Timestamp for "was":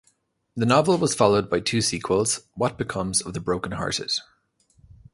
0.97-1.13